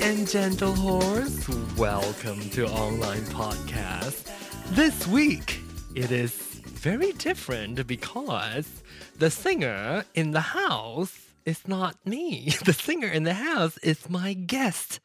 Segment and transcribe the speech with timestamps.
[0.00, 1.48] and gentle horse.
[1.76, 4.30] Welcome to Online Podcast.
[4.70, 5.60] This week,
[5.94, 8.82] it is very different because
[9.16, 12.52] the singer in the house is not me.
[12.64, 15.00] The singer in the house is my guest.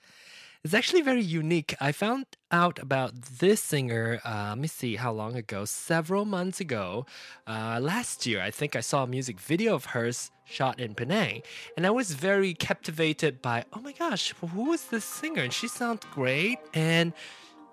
[0.63, 1.75] It's actually very unique.
[1.81, 6.59] I found out about this singer, uh, let me see how long ago, several months
[6.59, 7.05] ago.
[7.47, 11.41] Uh, last year, I think I saw a music video of hers shot in Penang.
[11.77, 15.43] And I was very captivated by, oh my gosh, who is this singer?
[15.43, 16.59] And she sounds great.
[16.73, 17.13] And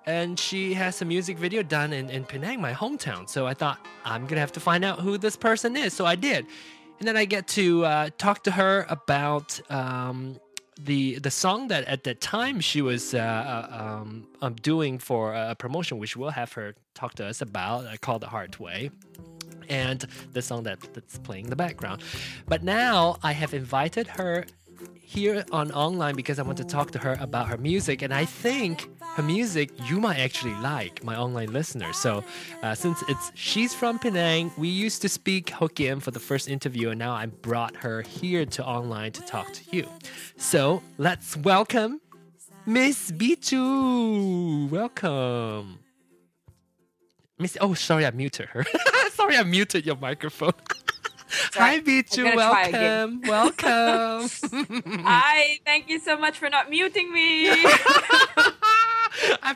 [0.07, 3.29] and she has a music video done in, in Penang, my hometown.
[3.29, 5.93] So I thought, I'm going to have to find out who this person is.
[5.93, 6.47] So I did.
[6.99, 10.41] And then I get to uh, talk to her about um,
[10.85, 15.35] the the song that at that time she was uh, uh um, um, doing for
[15.35, 18.91] a promotion, which we'll have her talk to us about, uh, called "The Hard Way."
[19.71, 22.03] And the song that, that's playing in the background.
[22.47, 24.45] But now I have invited her
[25.11, 28.25] here on online because I want to talk to her about her music, and I
[28.25, 31.97] think her music you might actually like, my online listeners.
[31.97, 32.23] So,
[32.63, 36.91] uh, since it's she's from Penang, we used to speak Hokkien for the first interview,
[36.91, 39.89] and now I brought her here to online to talk to you.
[40.37, 42.01] So let's welcome
[42.67, 44.71] Miss Bihzhu.
[44.71, 45.81] Welcome.
[47.41, 48.67] Miss, oh, sorry, I muted her.
[49.13, 50.53] sorry, I muted your microphone.
[51.55, 52.37] Hi, Bihzhu.
[52.37, 53.23] Welcome.
[53.23, 54.29] Welcome.
[55.07, 55.59] Hi.
[55.65, 57.49] Thank you so much for not muting me.
[57.49, 57.55] I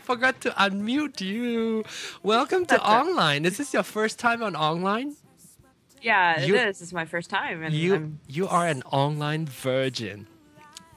[0.03, 1.85] forgot to unmute you.
[2.23, 3.45] Welcome to That's online.
[3.45, 5.17] Is this your first time on online?
[6.01, 6.81] yeah, You- it is.
[6.81, 10.27] It's my first time, and You I'm, you are an online virgin.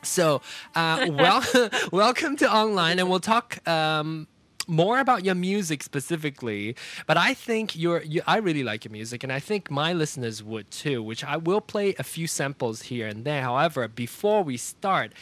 [0.04, 0.42] So,
[0.76, 1.44] uh, well,
[1.92, 4.28] welcome to online, and we'll talk um,
[4.68, 6.76] more about your music specifically.
[7.06, 10.44] But I think you're, you, I really like your music, and I think my listeners
[10.44, 11.02] would too.
[11.02, 13.42] Which I will play a few samples here and there.
[13.42, 15.14] However, before we start,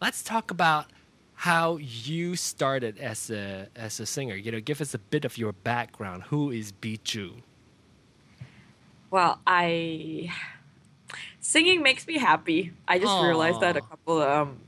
[0.00, 0.86] let's talk about
[1.34, 4.34] how you started as a as a singer.
[4.34, 6.24] You know, give us a bit of your background.
[6.24, 7.42] Who is Bihzhu?
[9.12, 10.32] well, I
[11.40, 12.72] singing makes me happy.
[12.88, 14.58] I just realized that a couple um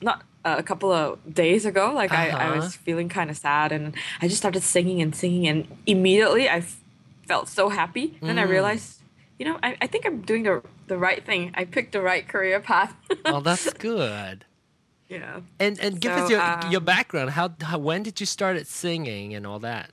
[0.00, 1.92] not a couple of days ago.
[1.94, 2.56] Like I, I Uh-huh.
[2.56, 6.58] was feeling kind of sad, and I just started singing and singing, and immediately I
[6.58, 6.80] f-
[7.26, 8.18] felt so happy.
[8.22, 8.50] Then I Mm.
[8.50, 9.02] realized,
[9.38, 11.50] you know, I, I think I'm doing the the right thing.
[11.54, 12.94] I picked the right career path.
[13.26, 14.44] Oh, that's good.
[15.08, 15.40] yeah.
[15.58, 17.30] And and give So, us your um, your background.
[17.30, 19.90] How, how when did you start at singing and all that?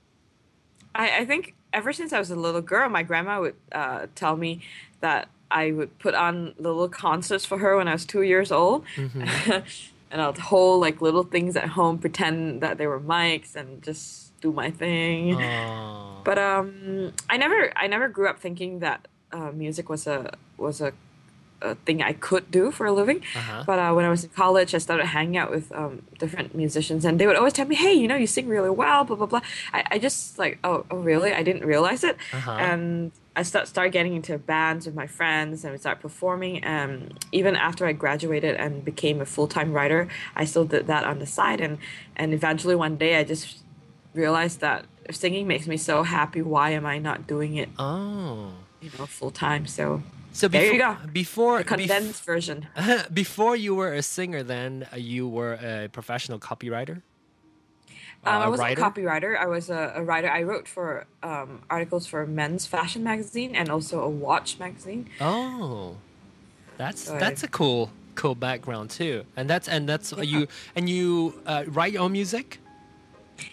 [0.94, 4.36] I, I think ever since I was a little girl, my grandma would uh, tell
[4.36, 4.60] me
[5.00, 8.84] that I would put on little concerts for her when I was two years old.
[10.14, 14.40] and I'd hold like little things at home, pretend that they were mics, and just
[14.40, 15.42] do my thing.
[15.42, 16.20] Oh.
[16.22, 20.80] But um, I never, I never grew up thinking that uh, music was a was
[20.80, 20.92] a,
[21.62, 23.22] a thing I could do for a living.
[23.34, 23.64] Uh-huh.
[23.66, 27.04] But uh, when I was in college, I started hanging out with um, different musicians,
[27.04, 29.26] and they would always tell me, "Hey, you know, you sing really well." Blah blah
[29.26, 29.42] blah.
[29.72, 31.32] I, I just like, oh, oh, really?
[31.32, 32.16] I didn't realize it.
[32.32, 32.52] Uh-huh.
[32.52, 36.64] And I start started getting into bands with my friends, and we started performing.
[36.66, 41.04] Um, even after I graduated and became a full time writer, I still did that
[41.04, 41.78] on the side, and
[42.16, 43.58] and eventually one day I just
[44.14, 48.52] realized that if singing makes me so happy, why am I not doing it, Oh.
[48.80, 49.66] you know, full time?
[49.66, 50.02] So
[50.32, 50.96] So There before, you go.
[51.12, 52.66] before the condensed version.
[53.12, 57.02] before you were a singer, then uh, you were a professional copywriter.
[58.26, 59.38] Um, I was a copywriter.
[59.38, 60.30] I was a, a writer.
[60.30, 65.08] I wrote for um, articles for Men's Fashion magazine and also a watch magazine.
[65.20, 65.96] Oh,
[66.76, 69.24] that's So that's a cool cool background too.
[69.36, 72.60] And that's and that's uh, you and you uh, write your own music.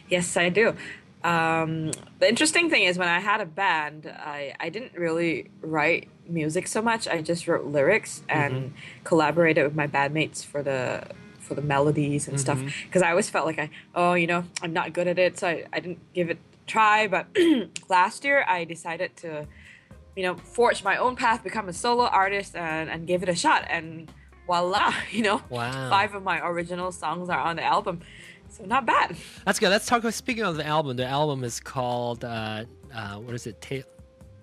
[0.10, 0.76] Yes, I do.
[1.24, 6.08] Um, the interesting thing is when I had a band, I, I didn't really write
[6.28, 7.08] music so much.
[7.08, 8.74] I just wrote lyrics and
[9.04, 11.04] collaborated with my bandmates for the
[11.52, 12.60] for the melodies and stuff.
[12.86, 15.48] Because I always felt like I oh you know I'm not good at it, so
[15.50, 17.08] I, I didn't give it a try.
[17.08, 17.28] But
[17.90, 19.46] last year I decided to
[20.16, 23.36] you know forge my own path, become a solo artist, and and give it a
[23.36, 23.66] shot.
[23.70, 24.10] And
[24.48, 25.90] voila, you know, Wow.
[25.90, 28.00] five of my original songs are on the album.
[28.48, 29.16] So not bad.
[29.46, 29.70] That's good.
[29.70, 30.96] Let's talk about speaking of the album.
[30.98, 32.64] The album is called uh,
[32.94, 33.60] uh, what is it?
[33.62, 33.84] Tail,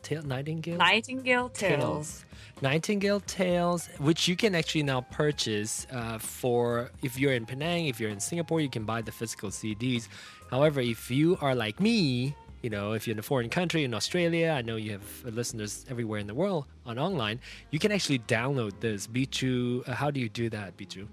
[0.03, 0.77] Tail Nightingale.
[0.77, 2.25] Nightingale Tales.
[2.61, 8.01] Nightingale Tales, which you can actually now purchase uh, for if you're in Penang, if
[8.01, 10.09] you're in Singapore, you can buy the physical CDs.
[10.51, 13.95] However, if you are like me, you know, if you're in a foreign country in
[13.95, 17.39] Australia, I know you have listeners everywhere in the world on online,
[17.71, 19.07] you can actually download this.
[19.07, 21.07] Bihzhu, uh, how do you do that, Bihzhu?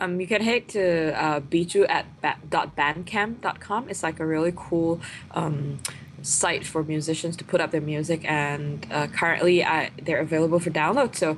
[0.00, 3.90] Um, you can head to uh, bihzhu at ba- bandcamp.com.
[3.90, 5.00] It's like a really cool
[5.32, 5.78] um,
[6.22, 10.70] site for musicians to put up their music, and uh, currently I, they're available for
[10.70, 11.14] download.
[11.16, 11.36] So,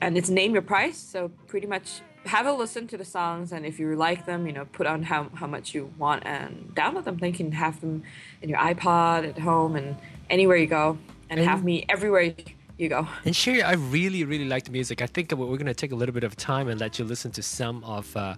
[0.00, 0.98] and it's name your price.
[0.98, 4.52] So pretty much have a listen to the songs, and if you like them, you
[4.52, 7.16] know, put on how how much you want and download them.
[7.18, 8.02] Then you can have them
[8.42, 9.96] in your iPod at home and
[10.30, 10.98] anywhere you go,
[11.30, 12.34] and, And- have me everywhere you
[12.78, 13.08] go.
[13.24, 15.00] And Sherry, I really, really like the music.
[15.00, 17.30] I think we're going to take a little bit of time and let you listen
[17.32, 18.34] to some of uh,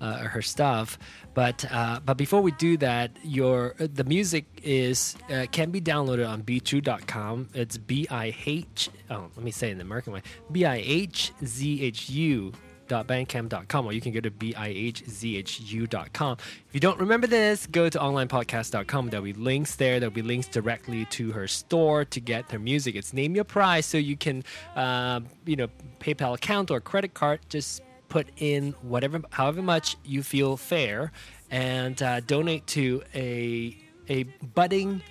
[0.00, 0.98] uh, her stuff.
[1.34, 6.28] But uh, but before we do that, your the music is uh, can be downloaded
[6.28, 7.48] on bihzhu.com.
[7.54, 8.90] It's b i h.
[9.10, 10.22] Oh, let me say it in the American way.
[10.50, 12.52] B i h z h u
[12.90, 16.36] bandcamp.com or you can go to bihzhu.com.
[16.68, 19.08] If you don't remember this, go to onlinepodcast.com.
[19.08, 20.00] There'll be links there.
[20.00, 22.96] There'll be links directly to her store to get her music.
[22.96, 24.44] It's name your price, so you can,
[24.76, 25.68] uh, you know,
[26.00, 27.40] PayPal account or credit card.
[27.48, 31.12] Just put in whatever, however much you feel fair,
[31.50, 33.76] and uh, donate to a
[34.08, 35.02] a budding,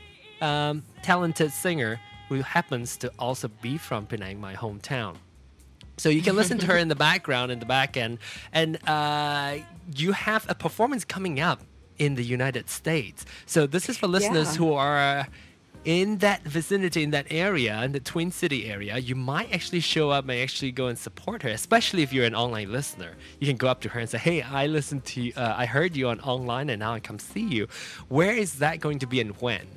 [0.42, 5.16] um, talented singer who happens to also be from Penang, my hometown.
[6.00, 8.18] So you can listen to her in the background, in the back end,
[8.54, 9.58] and uh,
[9.96, 11.62] you have a performance coming up
[11.98, 13.26] in the United States.
[13.46, 14.58] So this is for listeners Yeah.
[14.60, 15.28] who are
[15.86, 18.98] in that vicinity, in that area, in the Twin City area.
[18.98, 22.36] You might actually show up and actually go and support her, especially if you're an
[22.36, 23.12] online listener.
[23.40, 25.66] You can go up to her and say, "Hey, I listened to, you, uh, I
[25.66, 27.68] heard you on online, and now I come see you."
[28.08, 29.68] Where is that going to be and when?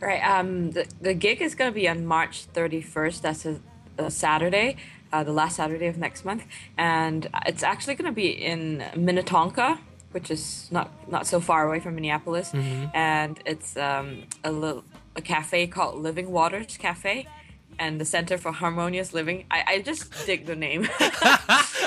[0.00, 0.20] Right.
[0.22, 3.20] Um, the, the gig is going to be on March 31st.
[3.20, 3.60] That's a,
[3.98, 4.76] a Saturday,
[5.12, 6.44] uh, the last Saturday of next month.
[6.76, 9.78] And it's actually going to be in Minnetonka,
[10.12, 12.52] which is not, not so far away from Minneapolis.
[12.94, 14.84] And it's um, a, little,
[15.16, 17.26] a cafe called Living Waters Cafe.
[17.78, 19.46] And the Center for Harmonious Living.
[19.50, 20.88] I, I just dig the name.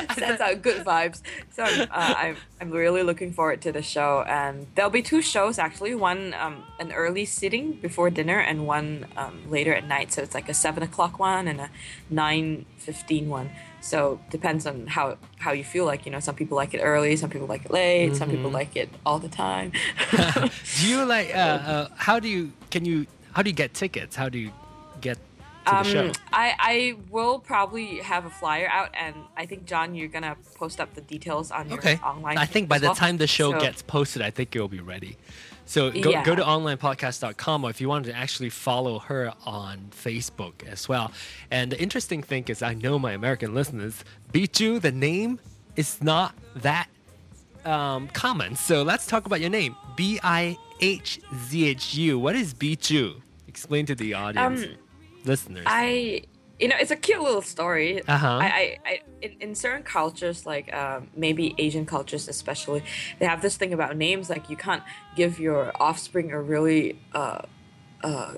[0.16, 1.22] Sends out good vibes.
[1.52, 4.24] So I'm, uh, I'm, I'm really looking forward to the show.
[4.28, 5.96] And there'll be two shows actually.
[5.96, 10.12] One um, an early sitting before dinner, and one um, later at night.
[10.12, 11.70] So it's like a seven o'clock one and a
[12.10, 13.50] nine fifteen one.
[13.82, 16.06] So depends on how how you feel like.
[16.06, 18.76] You know, some people like it early, some people like it late, some people like
[18.76, 19.72] it all the time.
[20.80, 21.36] Do you like?
[21.36, 22.54] Uh, uh, how do you?
[22.70, 23.08] Can you?
[23.34, 24.16] How do you get tickets?
[24.16, 24.52] How do you
[25.00, 25.31] get to the show?
[25.68, 30.36] Um, I, I will probably have a flyer out, and I think John, you're gonna
[30.56, 31.98] post up the details on your Okay.
[31.98, 32.38] online.
[32.38, 32.96] I think by the well.
[32.96, 35.18] time the show So- gets posted, I think it'll be ready.
[35.66, 36.24] So go, Yeah.
[36.26, 41.12] go to onlinepodcast.com or if you want to actually follow her on Facebook as well.
[41.50, 44.04] And the interesting thing is, I know my American listeners,
[44.34, 45.40] Bihzhu, the name
[45.76, 46.88] is not that
[47.64, 48.56] um, common.
[48.56, 49.76] So let's talk about your name.
[49.96, 52.18] B I H Z H U.
[52.20, 53.22] What is Bihzhu?
[53.48, 54.76] Explain to the audience, Um,
[55.26, 55.64] listeners.
[55.68, 56.24] I,
[56.60, 58.02] you know, it's a cute little story.
[58.08, 58.28] Uh-huh.
[58.42, 62.84] I, I, I in, in certain cultures, like um, maybe Asian cultures especially,
[63.20, 64.30] they have this thing about names.
[64.30, 64.84] Like you can't
[65.16, 67.42] give your offspring a really uh,
[68.04, 68.34] uh,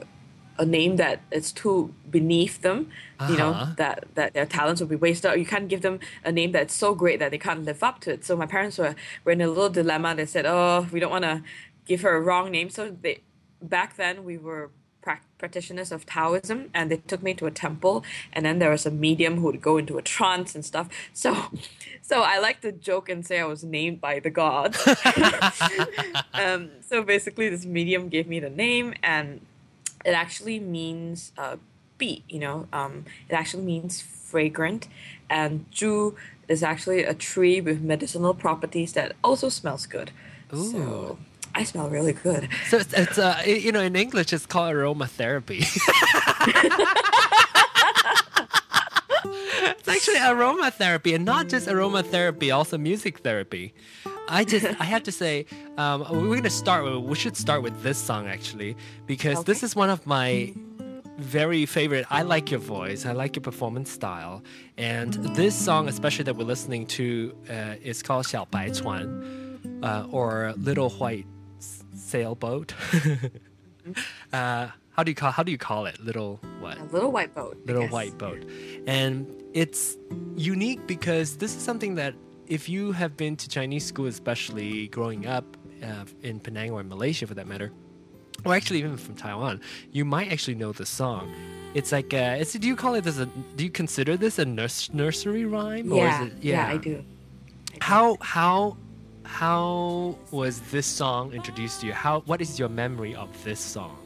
[0.60, 2.90] a name that it's too beneath them.
[3.30, 3.74] You know Uh-huh.
[3.78, 5.32] that that their talents will be wasted.
[5.32, 8.00] Or you can't give them a name that's so great that they can't live up
[8.02, 8.24] to it.
[8.26, 10.14] So my parents were were in a little dilemma.
[10.16, 11.42] They said, "Oh, we don't want to
[11.88, 13.22] give her a wrong name." So they
[13.62, 14.72] back then we were
[15.44, 18.92] practitioners of Taoism, and they took me to a temple, and then there was a
[19.06, 20.88] medium who would go into a trance and stuff.
[21.12, 21.30] So,
[22.02, 24.78] so I like to joke and say I was named by the gods.
[26.34, 29.42] um, so basically, this medium gave me the name, and
[30.06, 31.58] it actually means uh,
[31.98, 32.24] bee.
[32.30, 34.88] You know, um, it actually means fragrant,
[35.30, 36.16] and ju
[36.48, 40.12] is actually a tree with medicinal properties that also smells good.
[40.54, 40.72] Ooh.
[40.72, 41.18] So
[41.55, 42.49] I smell really good.
[42.69, 45.61] So it's, it's uh, i- you know, in English, it's called aromatherapy.
[49.79, 53.75] it's actually aromatherapy, and not just aromatherapy, also music therapy.
[54.29, 55.47] I just, I have to say,
[55.79, 56.85] um, we're gonna start.
[56.85, 59.67] With, we should start with this song actually, because this Okay.
[59.67, 60.53] is one of my
[61.19, 62.07] very favorite.
[62.11, 63.05] I like your voice.
[63.07, 64.43] I like your performance style,
[64.77, 69.09] and this song, especially that we're listening to, uh, is called 小白船,
[69.83, 71.32] uh, or Little White S-
[72.04, 72.74] Sailboat.
[74.34, 75.32] uh, how do you call?
[75.32, 76.00] How do you call it?
[76.00, 76.78] Little what?
[76.78, 77.58] A little white boat.
[77.66, 77.88] Little.
[77.88, 78.44] White Boat,
[78.88, 79.98] and it's
[80.36, 82.14] unique because this is something that
[82.48, 85.46] if you have been to Chinese school, especially growing up
[85.82, 87.72] uh, in Penang or in Malaysia for that matter,
[88.46, 91.34] or actually even from Taiwan, you might actually know the song.
[91.74, 93.26] It's like, uh, it's, do you call it as a?
[93.58, 95.92] Do you consider this a nurs- nursery rhyme?
[95.92, 97.04] Yeah, or is it, yeah, I do.
[97.82, 98.78] How how
[99.26, 101.94] how was this song introduced to you?
[101.94, 103.98] How what is your memory of this song?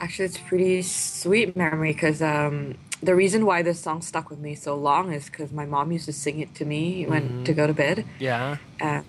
[0.00, 4.38] Actually, it's a pretty sweet memory because um, the reason why this song stuck with
[4.38, 7.44] me so long is because my mom used to sing it to me when Mm-hmm.
[7.44, 8.56] to go to bed, Yeah.
[8.80, 9.02] uh,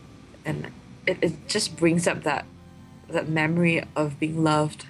[0.45, 0.67] and
[1.07, 2.45] it, it just brings up that
[3.09, 4.85] that memory of being loved.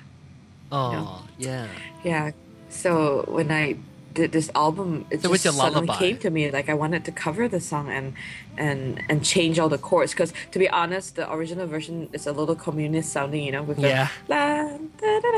[0.71, 1.67] Oh yeah.
[2.03, 2.31] Yeah.
[2.69, 3.75] So when I
[4.15, 5.97] this album it So just suddenly lullaby.
[5.99, 8.13] came to me like I wanted to cover the song and
[8.57, 12.31] and and change all the chords because to be honest the original version is a
[12.31, 14.07] little communist sounding you know with the Yeah.
[14.27, 14.67] la,
[15.01, 15.31] da, da,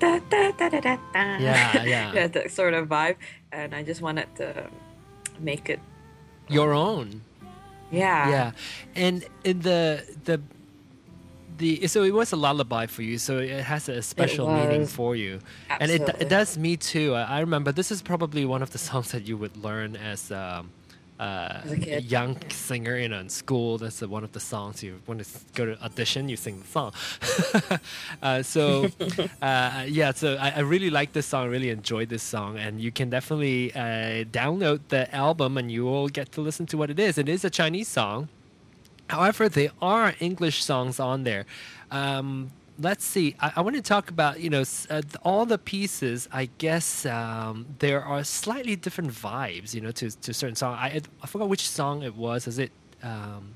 [0.00, 1.38] da, da, da, da, da, da.
[1.38, 2.12] Yeah, yeah.
[2.14, 3.16] yeah that sort of vibe
[3.52, 4.46] and I just wanted to
[5.40, 5.80] make it
[6.48, 7.22] Your own.
[7.90, 8.50] yeah yeah
[8.94, 10.40] and in the the
[11.60, 15.14] the so it was a lullaby for you so it has a special meaning for
[15.14, 15.40] you.
[15.68, 17.14] And it, it does me too.
[17.14, 20.32] I, I remember this is probably one of the songs that you would learn as
[20.32, 20.70] um
[21.20, 23.76] uh, a young singer you know in school.
[23.76, 26.92] That's one of the songs you when it's go to audition you sing the song.
[28.22, 28.88] Uh, so
[29.42, 32.58] uh, yeah so I, I really like this song really enjoyed this song.
[32.58, 36.76] And you can definitely uh, download the album and you will get to listen to
[36.78, 37.18] what it is.
[37.18, 38.28] It is a chinese song
[39.10, 41.44] However, there are English songs on there.
[41.90, 43.34] Um, let's see.
[43.40, 46.28] I, I want to talk about you know uh, all the pieces.
[46.32, 49.74] I guess um, there are slightly different vibes.
[49.74, 50.74] You know, to to certain song.
[50.74, 52.46] I I- forgot which song it was.
[52.46, 52.70] Is it
[53.02, 53.54] um,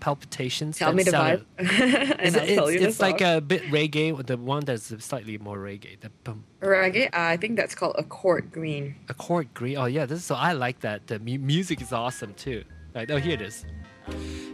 [0.00, 0.78] Palpitations?
[0.78, 4.24] tell me the vibe and Is it- tell it's the it's like a bit reggae.
[4.24, 5.98] The one that's slightly more reggae.
[6.00, 9.76] The bum, reggae uh, I think that's called a court green accord green.
[9.78, 11.06] Oh yeah, this is, so I like that.
[11.08, 12.62] The mu- music is awesome too.
[12.94, 13.10] Right.
[13.10, 13.64] Oh, here it is.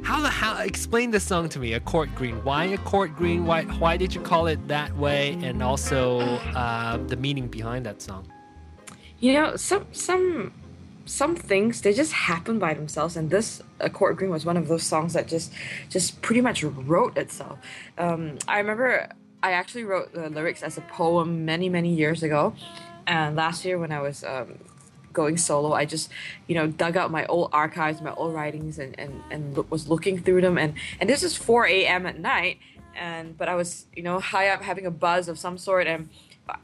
[0.04, 1.72] How the how explain this song to me?
[1.72, 2.44] A court green.
[2.44, 3.46] Why a court green?
[3.46, 5.38] Why why did you call it that way?
[5.42, 8.30] And also uh, the meaning behind that song.
[9.18, 10.52] You know, some some
[11.06, 14.68] some things they just happen by themselves, and this a "Court Green" was one of
[14.68, 15.54] those songs that just
[15.88, 17.58] just pretty much wrote itself.
[17.96, 19.08] Um, I remember
[19.42, 22.54] I actually wrote the lyrics as a poem many many years ago,
[23.06, 24.58] and last year when I was um,
[25.14, 26.10] going solo, I just
[26.46, 30.18] you know dug out my old archives, my old writings, and and and was looking
[30.22, 32.04] through them, and and this is 4 a.m.
[32.04, 32.58] at night,
[32.94, 36.10] and but I was you know high up having a buzz of some sort, and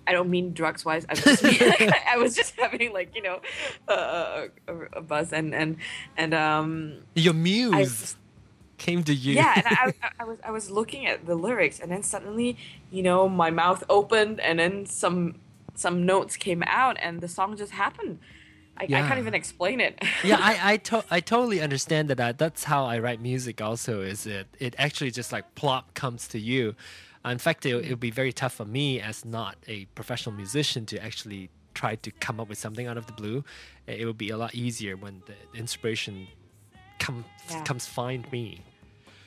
[0.07, 1.07] I don't mean drugs wise.
[1.09, 3.41] I just mean like, I was just having like you know
[3.89, 5.77] a, a, a buzz and and
[6.19, 8.17] and um Your muse just-
[8.77, 9.35] came to you.
[9.35, 12.57] yeah and I, I, I was I was looking at the lyrics and then suddenly
[12.91, 15.35] you know my mouth opened and then some
[15.75, 18.19] some notes came out and the song just happened.
[18.81, 20.03] I, I can't even explain it.
[20.25, 22.19] yeah, I I, to- I totally understand that.
[22.21, 23.61] I, that's how I write music.
[23.61, 26.75] Also, is it it actually just like plop comes to you.
[27.25, 30.87] In fact, it, it would be very tough for me as not a professional musician
[30.87, 33.45] to actually try to come up with something out of the blue.
[33.87, 36.27] It would be a lot easier when the inspiration
[36.99, 37.63] comes Yeah.
[37.65, 38.63] comes find me.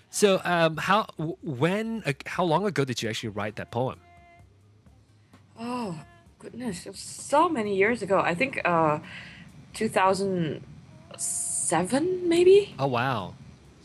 [0.10, 1.06] So, um, how
[1.44, 4.00] when uh, how long ago did you actually write that poem?
[5.60, 6.00] Oh
[6.40, 8.20] goodness, it was so many years ago.
[8.20, 9.00] I think uh
[9.74, 12.76] 2007 maybe.
[12.78, 13.34] Oh wow,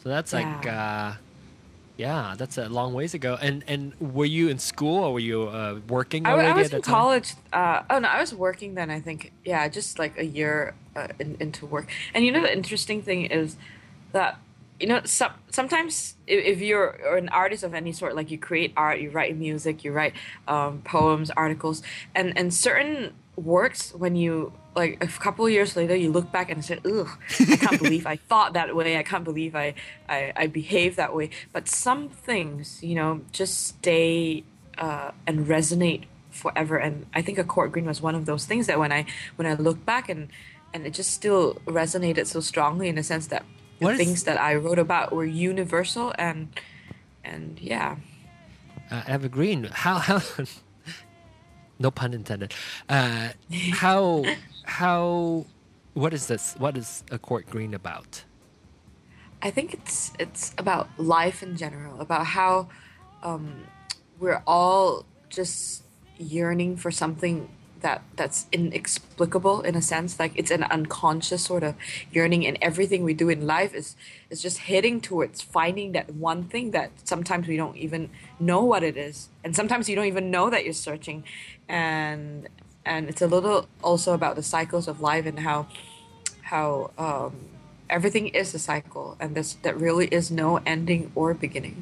[0.03, 1.13] so that's like uh,
[1.99, 3.37] yeah, that's a long ways ago.
[3.43, 6.81] And and were you in school or were you uh, working I, I was in
[6.81, 6.95] time?
[6.95, 7.35] college.
[7.53, 8.89] Uh, oh no, I was working then.
[8.89, 11.91] I think yeah, just like a year uh, in, into work.
[12.15, 13.57] And you know the interesting thing is
[14.13, 14.39] that
[14.79, 18.73] you know some, sometimes if, if you're an artist of any sort, like you create
[18.77, 20.15] art, you write music, you write
[20.47, 21.83] um, poems, articles,
[22.15, 26.49] and and certain works when you like a couple of years later you look back
[26.53, 27.11] and say ugh
[27.53, 28.91] i can't believe i thought that way.
[29.03, 29.69] I can't believe i
[30.17, 31.27] i, I behaved that way.
[31.55, 34.45] But some things you know just stay
[34.87, 36.03] uh, and resonate
[36.43, 36.77] forever.
[36.87, 39.01] And i think a court green was one of those things that when i
[39.37, 40.23] when i look back and
[40.73, 41.45] and it just still
[41.81, 43.43] resonated so strongly in the sense that
[43.79, 46.41] the What is- things that i wrote about were universal and
[47.33, 47.91] and yeah.
[48.95, 50.21] Uh, evergreen how how
[51.85, 52.51] no pun intended.
[52.89, 53.29] Uh
[53.83, 54.25] how
[54.69, 55.45] how
[55.95, 58.25] what is this what is a court green about
[59.41, 62.69] I think it's it's about life in general, about how
[63.23, 63.65] um,
[64.19, 65.85] we're all just
[66.19, 67.49] yearning for something
[67.81, 70.19] that that's inexplicable in a sense.
[70.19, 71.77] Like it's an unconscious sort of
[72.11, 73.95] yearning, and everything we do in life is
[74.29, 78.11] is just heading towards finding that one thing that sometimes we don't even
[78.41, 81.23] know what it is, and sometimes you don't even know that you're searching,
[81.69, 82.49] and
[82.89, 85.59] and it's a little also about the cycles of life and how
[86.53, 87.33] how um,
[87.97, 91.79] everything is a cycle and this that really is no ending or beginning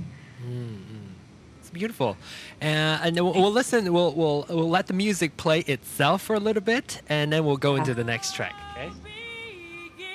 [1.60, 2.16] It's beautiful,
[2.62, 3.92] uh, and we'll, we'll listen.
[3.92, 7.56] We'll, we'll we'll let the music play itself for a little bit, and then we'll
[7.68, 8.54] go into the next track.
[8.72, 8.90] Okay.
[9.02, 10.06] begin?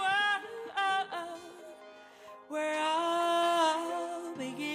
[0.00, 1.36] Whoa,
[2.48, 4.65] where all begin?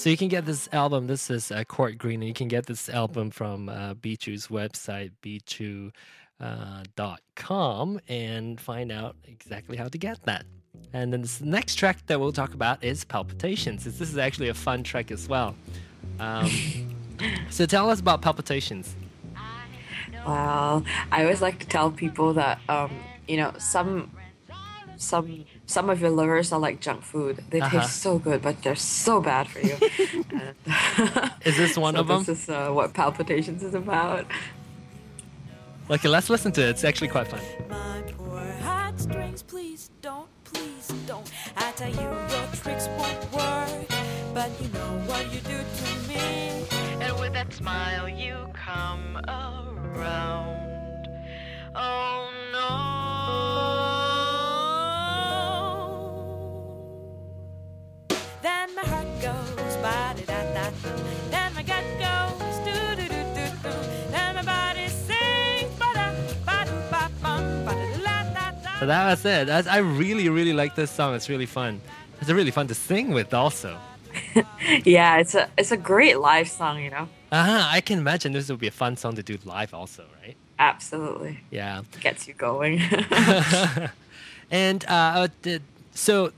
[0.00, 1.08] So you can get this album.
[1.08, 5.10] This is uh, Court Green, and you can get this album from uh, Bihzhu's website,
[5.22, 5.92] bihzhu.com,
[6.40, 10.46] uh, dot com, and find out exactly how to get that.
[10.94, 13.82] And then this next track that we'll talk about is Palpitations.
[13.82, 15.54] Since this is actually a fun track as well.
[16.18, 16.50] Um,
[17.50, 18.96] so tell us about Palpitations.
[20.26, 22.90] Well, I always like to tell people that um,
[23.28, 24.10] you know some
[24.96, 27.44] some some of your livers are like junk food.
[27.50, 27.80] They Uh-huh.
[27.80, 28.74] taste so good, but they're
[29.06, 29.76] so bad for you.
[31.48, 32.24] Is this one so of them?
[32.24, 34.26] This is uh, what palpitations is about.
[35.88, 36.68] Okay, let's listen to it.
[36.70, 37.40] It's actually quite fun.
[37.68, 41.28] My poor heartstrings, please don't, please don't.
[41.56, 43.88] I tell you, your tricks won't work,
[44.34, 46.26] but you know what you do to me.
[47.04, 51.08] And with that smile, you come around.
[51.74, 53.79] Oh no.
[59.20, 60.90] Goes ba da da da da.
[61.30, 63.72] Then my gut goes do do do do do.
[64.10, 66.12] Then my body sings ba da
[66.46, 67.72] ba do ba bum ba
[68.04, 68.78] da da da.
[68.80, 69.46] So that was it.
[69.46, 71.14] That's, I really, really like this song.
[71.14, 71.80] It's really fun.
[72.20, 73.78] It's really fun to sing with also.
[74.84, 76.82] Yeah, it's a it's a great live song.
[76.82, 79.72] You know, Uh-huh, I can imagine this would be a fun song to do live
[79.74, 80.36] also, right?
[80.58, 81.82] absolutely Yeah.
[82.00, 82.82] gets you going.
[84.50, 85.62] And uh, did,
[85.94, 86.32] so,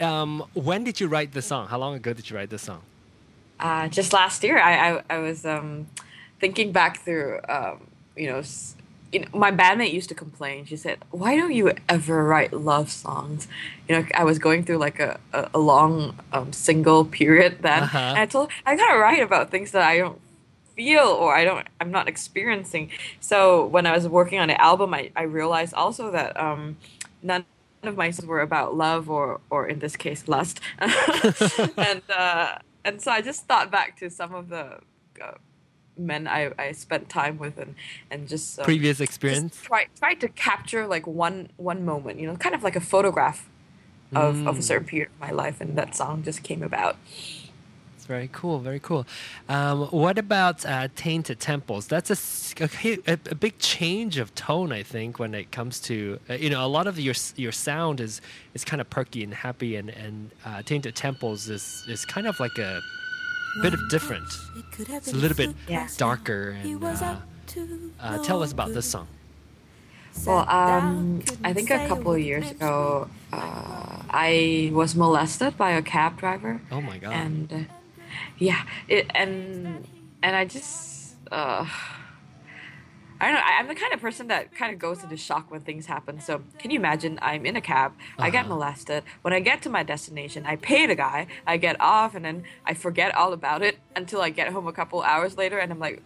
[0.00, 1.68] um, when did you write the song?
[1.68, 2.86] How long ago did you write the song?
[3.60, 5.86] uh, just last year, I I, I was um,
[6.40, 7.86] thinking back through, um,
[8.16, 8.76] you know, s-
[9.12, 10.64] you know, my bandmate used to complain.
[10.66, 13.48] She said, "Why don't you ever write love songs?"
[13.88, 17.84] You know, I was going through like a a, a long um, single period then,
[17.84, 18.12] Uh-huh.
[18.14, 20.20] and I told I gotta write about things that I don't
[20.74, 22.90] feel or I don't I'm not experiencing.
[23.20, 26.76] So when I was working on the album, I, I realized also that um,
[27.22, 27.46] none
[27.88, 33.00] of my songs were about love or or in this case lust, and uh, and
[33.02, 34.78] so I just thought back to some of the
[35.22, 35.32] uh,
[35.96, 37.74] men I, I spent time with and
[38.10, 39.62] and just um, Previous just experience?
[39.62, 43.48] try try to capture like one one moment, you know, kind of like a photograph
[44.14, 44.64] of, of a Mm.
[44.64, 46.96] certain period of my life, and that song just came about.
[48.06, 49.04] It's very cool, very cool.
[49.48, 51.88] Um, what about uh, Tainted Temples?
[51.88, 52.18] That's a
[53.04, 56.70] a big change of tone, I think, when it comes to uh, you know a
[56.70, 58.20] lot of your your sound is
[58.54, 62.38] is kind of perky and happy, and and uh, Tainted Temples is is kind of
[62.38, 62.80] like a
[63.60, 64.28] bit of different.
[64.78, 65.88] It's a little bit Yeah.
[65.96, 67.16] darker, and uh,
[67.98, 69.08] uh, tell us about this song.
[70.24, 75.82] Well, um, I think a couple of years ago, uh, I was molested by a
[75.82, 77.12] cab driver, Oh my god!
[77.12, 77.56] and uh,
[78.38, 79.86] yeah, it and
[80.22, 81.66] and I just uh,
[83.18, 83.40] I don't know.
[83.40, 86.20] I- I'm the kind of person that kind of goes into shock when things happen.
[86.20, 87.18] So can you imagine?
[87.22, 88.54] I'm in a cab, I get Uh-huh.
[88.54, 89.04] molested.
[89.22, 92.44] When I get to my destination, I pay the guy, I get off, and then
[92.64, 95.78] I forget all about it until I get home a couple hours later, and I'm
[95.78, 96.02] like,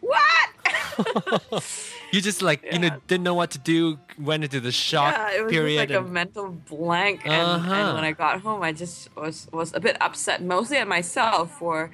[0.00, 0.50] what?
[2.12, 5.36] you just like you know didn't know what to do, went into the shock yeah,
[5.38, 5.90] it was period.
[5.90, 7.20] like a mental blank.
[7.26, 7.74] And, Uh-huh.
[7.74, 11.50] and when I got home, I just was was a bit upset, mostly at myself
[11.58, 11.90] for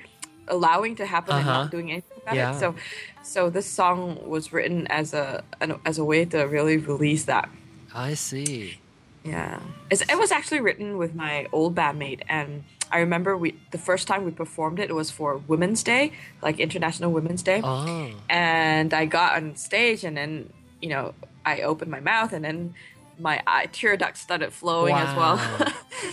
[0.49, 1.63] allowing to happen and Uh-huh.
[1.63, 2.51] not doing anything about Yeah.
[2.51, 2.59] it.
[2.61, 2.75] So,
[3.23, 7.49] so this song was written as a an, as a way to really release that.
[7.95, 8.79] I see.
[9.25, 13.79] Yeah, it's, it was actually written with my old bandmate, and I remember we the
[13.79, 18.11] first time we performed it, it was for Women's Day, like International Women's Day Oh,
[18.29, 20.53] and I got on stage, and then
[20.83, 22.75] you know I opened my mouth, and then
[23.19, 25.37] my eye, tear ducts started flowing as well.
[25.37, 25.57] Wow.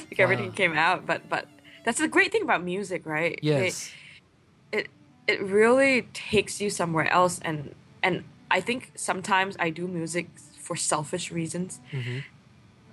[0.10, 1.46] like everything came out, but but
[1.84, 3.38] that's the great thing about music, right?
[3.42, 3.92] Yes.
[4.72, 4.88] it
[5.28, 10.76] it really takes you somewhere else, and and I think sometimes I do music for
[10.76, 11.80] selfish reasons.
[11.92, 12.24] Mhm.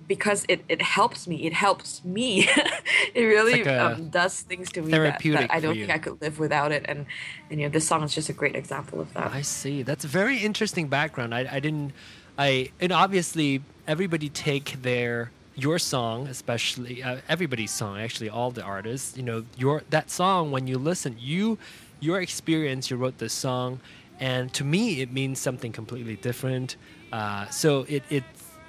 [0.07, 1.45] Because it, it helps me.
[1.45, 2.47] It helps me.
[3.13, 6.21] it really like um, does things to me that, that I don't think I could
[6.21, 6.85] live without it.
[6.87, 7.05] And,
[7.49, 9.31] and you know, this song is just a great example of that.
[9.33, 9.83] I see.
[9.83, 11.35] That's a very interesting background.
[11.35, 11.91] I, I didn't.
[12.37, 17.99] I and obviously everybody take their your song, especially uh, everybody's song.
[17.99, 19.17] Actually, all the artists.
[19.17, 21.57] You know, your that song when you listen, you
[21.99, 22.89] your experience.
[22.89, 23.79] You wrote this song,
[24.19, 26.77] and to me, it means something completely different.
[27.11, 28.23] Uh, so it it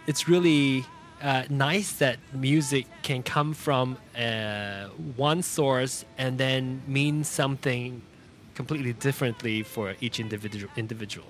[0.07, 0.85] it's really.
[1.22, 4.85] Uh, nice that music can come from uh,
[5.16, 8.02] one source and then mean something
[8.54, 11.26] completely differently for each individual individual.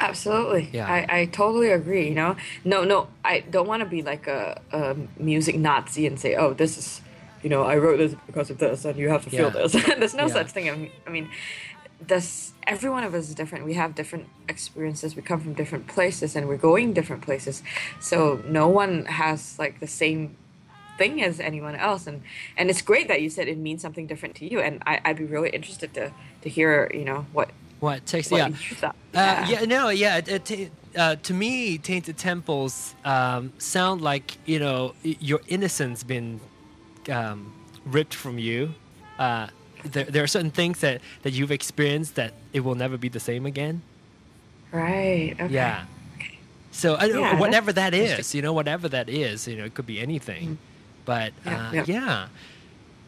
[0.00, 0.68] Absolutely.
[0.72, 0.88] Yeah.
[0.92, 2.08] I, I totally agree.
[2.08, 6.18] You know, no, no, I don't want to be like a, a music Nazi and
[6.18, 7.00] say, oh, this is,
[7.42, 9.62] you know, I wrote this because of this and you have to feel Yeah.
[9.62, 9.72] this.
[9.98, 10.32] There's no Yeah.
[10.32, 10.68] such thing.
[10.68, 11.28] I mean, I mean,
[12.08, 13.64] this, every one of us is different.
[13.64, 15.16] We have different experiences.
[15.16, 17.62] We come from different places and we're going different places.
[18.00, 20.36] So no one has like the same
[20.96, 22.22] thing as anyone else and
[22.56, 25.16] and it's great that you said it means something different to you and I, I'd
[25.16, 26.12] be really interested to
[26.42, 28.48] to hear you know what What takes what yeah.
[28.48, 28.54] you
[29.14, 30.16] Uh, yeah, no, yeah.
[30.16, 36.40] It, it, uh, to me, Tainted Temples um, sound like you know your innocence been
[37.10, 37.52] um,
[37.84, 38.74] ripped from you.
[39.18, 39.48] Uh,
[39.84, 43.20] there, there are certain things that, that you've experienced that it will never be the
[43.20, 43.82] same again.
[44.72, 45.34] Right.
[45.40, 45.52] Okay.
[45.52, 45.84] Yeah.
[46.16, 46.38] Okay.
[46.72, 49.86] So I Yeah, whatever that is, you know, whatever that is, you know, it could
[49.86, 50.58] be anything.
[51.04, 51.50] But Mm.
[51.52, 51.84] Yeah, uh, yeah.
[51.86, 52.26] yeah.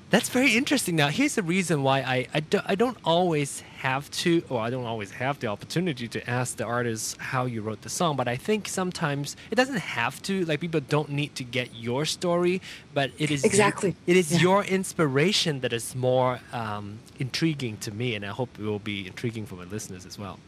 [0.09, 0.95] That's very interesting.
[0.95, 4.71] Now, here's the reason why I, I, do, I don't always have to, or I
[4.71, 8.15] don't always have the opportunity to ask the artist how you wrote the song.
[8.17, 10.45] But I think sometimes it doesn't have to.
[10.45, 12.63] Like people don't need to get your story,
[12.95, 13.97] but it is Exactly.
[14.07, 14.39] It is Yeah.
[14.39, 19.09] your inspiration that is more um, intriguing to me, and I hope it will be
[19.09, 20.39] intriguing for my listeners as well.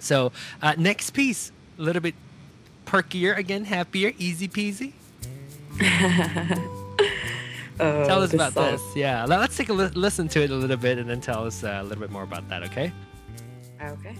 [0.00, 2.16] So uh, next piece, a little bit
[2.84, 4.92] perkier again, happier, easy peasy.
[7.80, 8.72] Oh, Tell us this about song.
[8.72, 8.82] this.
[8.96, 11.46] Yeah, Let- let's take a li- listen to it a little bit and then tell
[11.46, 12.62] us uh, a little bit more about that.
[12.64, 12.92] Okay.
[13.82, 14.14] Okay.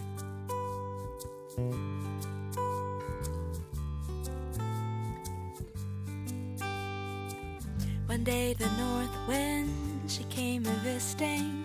[8.07, 9.69] One day the north wind
[10.07, 11.63] she came a visiting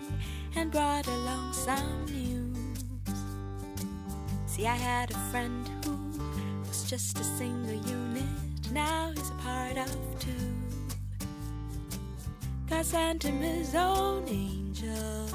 [0.55, 2.57] and brought along some news.
[4.45, 5.97] See, I had a friend who
[6.67, 8.23] was just a single unit,
[8.71, 10.31] now he's a part of two.
[12.69, 15.29] God sent him his own angel.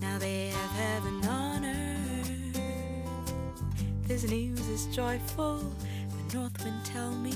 [0.00, 2.60] Now they have heaven on earth.
[4.02, 5.58] This news is joyful.
[6.28, 7.34] The north wind tell me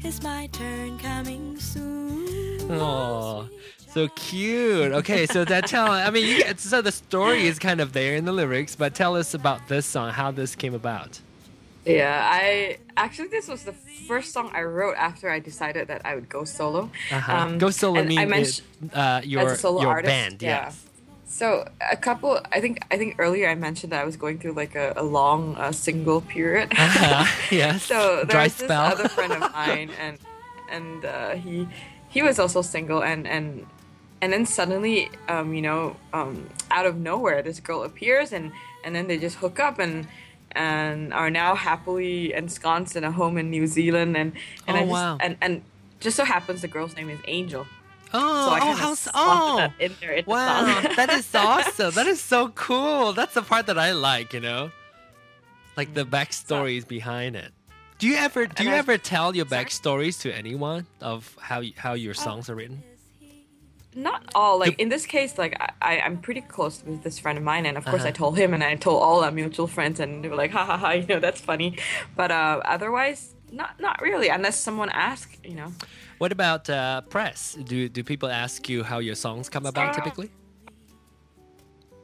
[0.00, 2.70] it's my turn coming soon.
[2.70, 3.48] Oh,
[3.88, 4.92] so cute.
[4.92, 5.90] Okay, so that tell.
[5.90, 9.16] I mean, you so the story is kind of there in the lyrics, but tell
[9.16, 11.20] us about this song, how this came about.
[11.86, 13.72] Yeah, I actually this was the
[14.08, 16.90] first song I wrote after I decided that I would go solo.
[17.12, 17.32] Uh-huh.
[17.36, 20.10] Um, Go solo and mean I it- mentioned uh, your as a solo your artist.
[20.10, 20.66] band, yeah.
[20.66, 20.82] yes.
[21.28, 24.52] So a couple, I think, I think earlier I mentioned that I was going through
[24.52, 26.72] like a, a long uh, single period.
[26.72, 27.82] Uh-huh, yes.
[27.82, 28.84] so Dry there's this spell.
[28.92, 30.18] other friend of mine, and
[30.70, 31.68] and uh, he
[32.08, 33.66] he was also single, and and
[34.22, 38.52] and then suddenly, um, you know, um, out of nowhere, this girl appears, and
[38.84, 40.06] and then they just hook up and.
[40.56, 44.32] And are now happily ensconced in a home in New Zealand, and
[44.66, 45.18] and Oh, I just wow.
[45.20, 45.62] and and
[46.00, 47.66] just so happens the girl's name is Angel.
[48.14, 51.92] Oh, So I oh, how oh, that in there in wow, that is awesome.
[51.94, 53.12] That is so cool.
[53.12, 54.32] That's the part that I like.
[54.32, 54.70] You know,
[55.76, 56.14] like the mm-hmm.
[56.14, 57.52] backstories behind it.
[57.98, 61.94] Do you ever do you ever tell your backstories to anyone of how how Oh.
[61.94, 62.82] your songs are written?
[63.96, 64.58] Not all.
[64.58, 67.76] Like in this case, like I, I'm pretty close with this friend of mine, and
[67.78, 68.08] of course Uh-huh.
[68.08, 70.64] I told him, and I told all our mutual friends, and they were like, ha
[70.66, 71.78] ha ha, you know, that's funny.
[72.14, 75.72] But uh, otherwise, not not really, unless someone asks, you know.
[76.18, 77.56] What about uh, press?
[77.64, 80.30] Do do people ask you how your songs come about Uh, typically?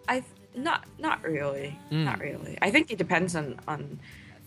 [0.08, 0.22] I
[0.56, 2.04] not not really, Mm.
[2.04, 2.56] not really.
[2.62, 3.98] I think it depends on on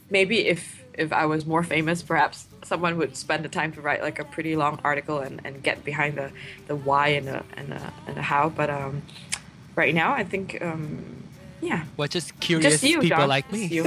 [0.09, 4.01] maybe if if I was more famous, perhaps someone would spend the time to write
[4.01, 6.31] like a pretty long article and, and get behind the
[6.67, 8.49] the why and the and the, and the how.
[8.49, 9.03] But um,
[9.75, 11.23] right now, I think um,
[11.61, 13.29] yeah, Well, just curious just you, people John.
[13.29, 13.83] like Just me.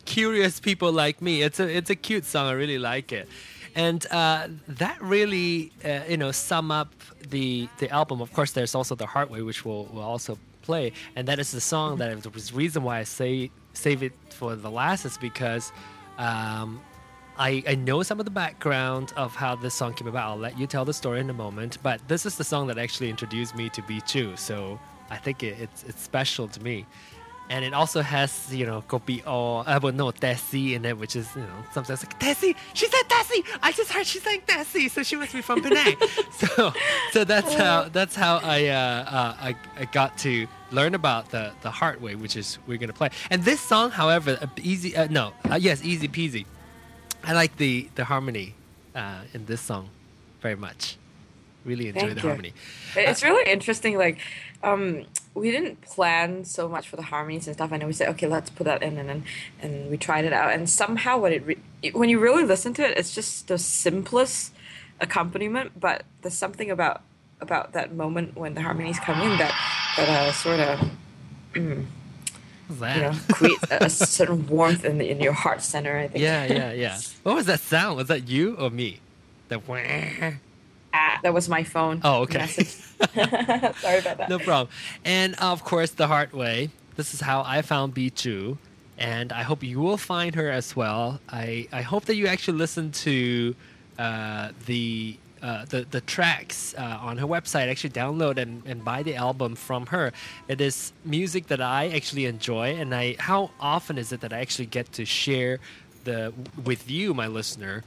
[0.04, 1.42] curious people like me.
[1.42, 2.46] It's a it's a cute song.
[2.46, 3.28] I really like it,
[3.74, 6.92] and uh, that really uh, you know sum up
[7.28, 8.20] the the album.
[8.20, 11.52] Of course, there's also the Hard Way, which we'll, we'll also play, and that is
[11.52, 15.72] the song that the reason why I say save it for the last is because.
[16.18, 16.82] Um,
[17.40, 20.28] I, I know some of the background of how this song came about.
[20.28, 21.78] I'll let you tell the story in a moment.
[21.82, 24.38] But this is the song that actually introduced me to Bihzhu.
[24.38, 26.84] So I think it, it's it's special to me.
[27.48, 31.16] And it also has, you know, kopi or uh, well, no, Tessie in it, which
[31.16, 33.42] is, you know, sometimes like, Tessie, she said Tessie.
[33.62, 35.96] I just heard she saying Tessie, so she must be from Penang.
[36.32, 36.74] so,
[37.10, 41.52] so that's how that's how I, uh, uh, I I got to learn about the
[41.62, 43.08] the hard way, which is we're gonna play.
[43.30, 46.44] And this song, however, uh, easy, uh, no, uh, yes, easy peasy.
[47.24, 48.54] I like the the harmony
[48.94, 49.90] uh, in this song
[50.40, 50.96] very much.
[51.64, 52.28] Really enjoy Thank the you.
[52.28, 52.52] harmony.
[52.96, 53.98] It's really interesting.
[53.98, 54.18] Like,
[54.62, 55.04] um,
[55.34, 57.70] we didn't plan so much for the harmonies and stuff.
[57.70, 59.24] I know we said, okay, let's put that in, and then
[59.60, 60.52] and we tried it out.
[60.52, 64.54] And somehow, when it, re- when you really listen to it, it's just the simplest
[65.00, 65.78] accompaniment.
[65.78, 67.02] But there's something about
[67.40, 69.54] about that moment when the harmonies come in that
[69.96, 70.88] that uh, sort of
[72.78, 72.96] that?
[72.96, 75.96] you know creates a, a certain warmth in the, in your heart center.
[75.96, 76.22] I think.
[76.22, 76.98] Yeah, yeah, yeah.
[77.22, 77.96] What was that sound?
[77.96, 79.00] Was that you or me?
[79.48, 80.32] The wah.
[80.92, 82.00] Ah, that was my phone.
[82.02, 82.46] Oh, okay.
[82.46, 84.28] Sorry about that.
[84.28, 84.68] no problem.
[85.04, 86.70] And of course, the hard way.
[86.96, 88.58] This is how I found Bihzhu,
[88.98, 91.20] and I hope you will find her as well.
[91.28, 93.54] I I hope that you actually listen to
[93.98, 97.68] uh, the uh, the the tracks uh, on her website.
[97.68, 100.12] Actually, download and, and buy the album from her.
[100.48, 104.40] It is music that I actually enjoy, and I how often is it that I
[104.40, 105.58] actually get to share
[106.04, 106.32] the
[106.64, 107.84] with you, my listener,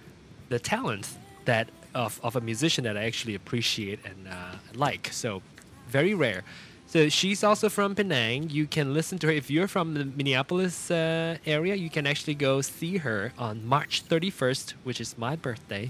[0.49, 1.09] the talent
[1.45, 5.09] that of, of a musician that I actually appreciate and uh, like.
[5.11, 5.41] So
[5.87, 6.43] very rare.
[6.87, 8.49] So she's also from Penang.
[8.51, 11.75] You can listen to her if you're from the Minneapolis uh, area.
[11.75, 15.89] You can actually go see her on March 31st, which is my birthday.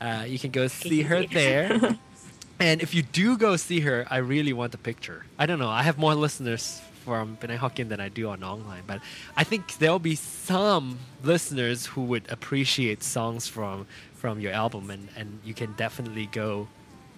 [0.00, 1.96] Uh, you can go see her there.
[2.60, 5.24] and if you do go see her, I really want a picture.
[5.38, 5.70] I don't know.
[5.70, 9.00] I have more listeners from Penang Hokkien than I do on online, but
[9.36, 15.08] I think there'll be some listeners who would appreciate songs from from your album, and,
[15.16, 16.66] and you can definitely go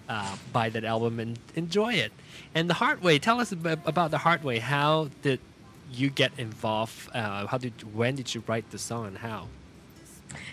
[0.07, 2.11] uh, buy that album and enjoy it.
[2.53, 4.59] And the Hard Way, tell us about the Hard Way.
[4.59, 5.39] How did
[5.91, 7.09] you get involved?
[7.13, 9.47] Uh, how did when did you write the song and how?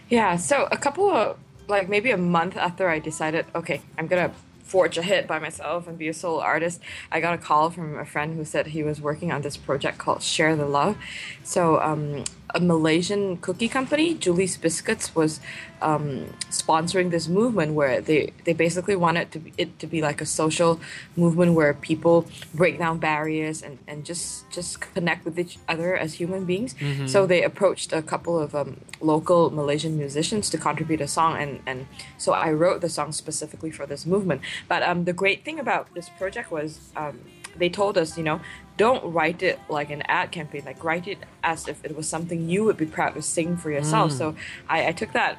[0.08, 1.36] Yeah, so a couple of
[1.68, 4.32] like maybe a month after I decided, okay, I'm gonna
[4.66, 8.04] forge ahead by myself and be a solo artist, I got a call from a
[8.04, 10.96] friend who said he was working on this project called Share the Love.
[11.44, 12.24] So um,
[12.54, 15.40] a Malaysian cookie company, Julie's Biscuits, was
[15.82, 20.20] um, sponsoring this movement where they, they basically wanted to be, it to be like
[20.20, 20.80] a social
[21.16, 26.14] movement where people break down barriers and, and just just connect with each other as
[26.14, 26.74] human beings.
[27.06, 31.60] So they approached a couple of um, local Malaysian musicians to contribute a song, and,
[31.66, 34.40] and so I wrote the song specifically for this movement.
[34.68, 37.20] But um, the great thing about this project was um,
[37.56, 38.40] they told us, you know,
[38.76, 40.62] don't write it like an ad campaign.
[40.64, 43.70] Like write it as if it was something you would be proud to sing for
[43.70, 44.12] yourself.
[44.12, 44.36] So
[44.68, 45.38] I, I took that,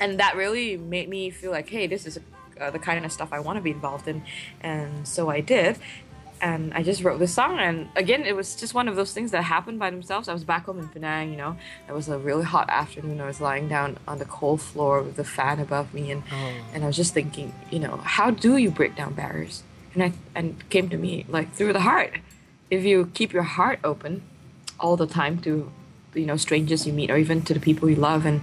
[0.00, 2.18] and that really made me feel like, hey, this is
[2.60, 4.22] uh, the kind of stuff I want to be involved in,
[4.60, 5.78] and so I did.
[6.40, 9.30] And I just wrote this song, and again, it was just one of those things
[9.30, 10.28] that happened by themselves.
[10.28, 11.56] I was back home in Penang, you know.
[11.88, 13.20] It was a really hot afternoon.
[13.20, 16.52] I was lying down on the cold floor with the fan above me, and oh.
[16.74, 19.62] and I was just thinking, you know, how do you break down barriers?
[19.94, 22.18] And I and it came to me like through the heart.
[22.70, 24.22] If you keep your heart open
[24.78, 25.72] all the time to,
[26.14, 28.42] you know, strangers you meet or even to the people you love, and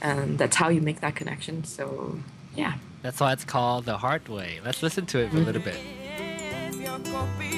[0.00, 1.64] and that's how you make that connection.
[1.64, 2.20] So
[2.54, 2.74] yeah.
[3.02, 4.60] That's why it's called the Hard Way.
[4.64, 5.70] Let's listen to it for a little mm-hmm.
[5.70, 6.01] bit.
[7.04, 7.51] Coffee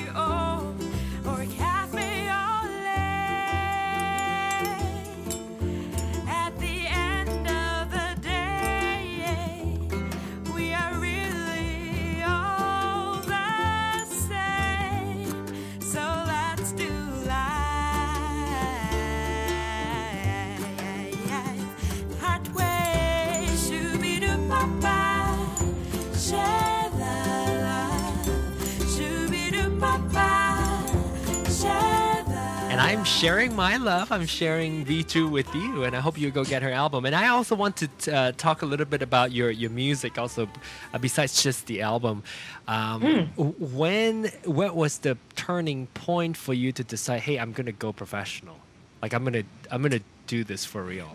[32.95, 34.13] I'm sharing my love.
[34.13, 37.05] I'm sharing Bihzhu with you, and I hope you go get her album.
[37.05, 40.49] And I also want to uh, talk a little bit about your, your music, also,
[40.93, 42.23] uh, besides just the album.
[42.69, 47.73] Um, w- When what was the turning point for you to decide, hey, I'm gonna
[47.73, 48.59] go professional?
[49.03, 51.11] Like I'm gonna I'm gonna do this for real.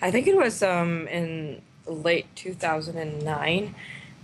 [0.00, 3.74] I think it was um, in late 2009.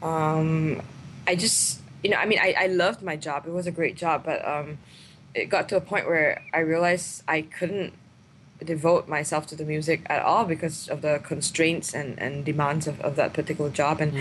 [0.01, 0.81] Um,
[1.27, 3.49] I just, you know, I mean, I, I loved my job.
[3.49, 4.79] It was a great job, but um,
[5.35, 7.93] it got to a point where I realized I couldn't
[8.63, 13.01] devote myself to the music at all because of the constraints and, and demands of,
[13.01, 14.01] of that particular job.
[14.01, 14.15] And,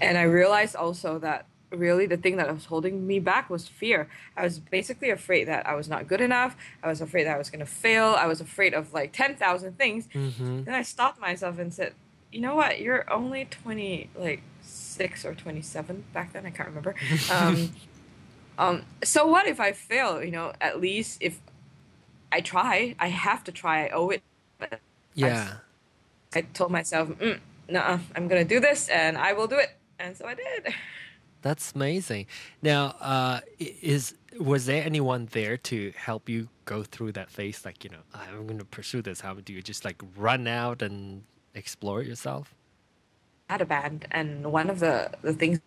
[0.00, 4.08] and I realized also that really the thing that was holding me back was fear.
[4.36, 6.56] I was basically afraid that I was not good enough.
[6.82, 8.14] I was afraid that I was going to fail.
[8.18, 10.06] I was afraid of like 10,000 things.
[10.14, 10.64] Mm-hmm.
[10.64, 11.94] Then I stopped myself and said,
[12.32, 12.80] you know what?
[12.80, 16.46] You're only 20, like six or 27 back then.
[16.46, 16.94] I can't remember.
[17.32, 17.72] Um,
[18.58, 20.22] um, so what if I fail?
[20.22, 21.40] You know, at least if
[22.32, 23.86] I try, I have to try.
[23.86, 24.22] I owe it.
[24.58, 24.80] But
[25.14, 25.58] Yeah.
[26.34, 27.38] I told myself, mm,
[27.70, 29.70] no, I'm going to do this and I will do it.
[29.98, 30.74] And so I did.
[31.42, 32.26] That's amazing.
[32.62, 37.64] Now, uh, is was there anyone there to help you go through that phase?
[37.64, 39.20] Like, you know, I'm going to pursue this.
[39.20, 41.22] How do you just like run out and
[41.54, 42.54] explore yourself?
[43.48, 45.60] had a band and one of the, the things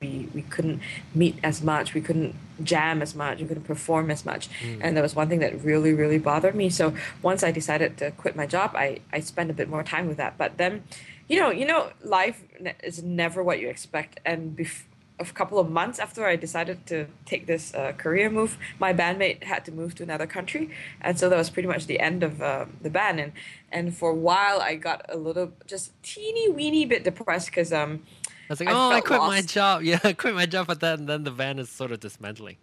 [0.00, 0.80] we, we couldn't
[1.14, 4.48] meet as much we couldn't jam as much we couldn't perform as much.
[4.80, 6.70] And there was one thing that really really bothered me.
[6.70, 10.08] So once i decided to quit my job i, I spent a bit more time
[10.08, 10.36] with that.
[10.38, 10.84] But then
[11.28, 12.44] you know you know life
[12.82, 14.20] is never what you expect.
[14.24, 14.84] And bef-
[15.18, 19.44] a couple of months after I decided to take this uh, career move, my bandmate
[19.44, 22.42] had to move to another country, and so that was pretty much the end of
[22.42, 23.20] uh, the band.
[23.20, 23.32] And
[23.72, 28.02] and for a while, I got a little just teeny weeny bit depressed because um,
[28.48, 29.82] was like, I oh, I quit my job.
[29.90, 32.56] Yeah, I quit my job, but then then the van is sort of dismantling.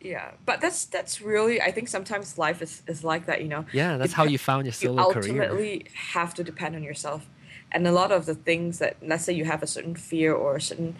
[0.00, 0.32] yeah.
[0.44, 3.64] But that's that's really I think sometimes life is, is like that, you know.
[3.72, 5.42] Yeah, that's how you found your you solo career.
[5.42, 7.26] ultimately have to depend on yourself
[7.70, 10.56] and a lot of the things that let's say you have a certain fear or
[10.56, 10.94] a certain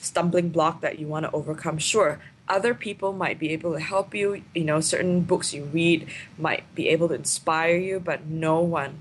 [0.00, 4.14] stumbling block that you want to overcome sure other people might be able to help
[4.14, 8.58] you you know certain books you read might be able to inspire you but no
[8.60, 9.00] one